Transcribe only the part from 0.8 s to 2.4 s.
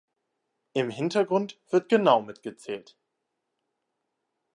Hintergrund wird genau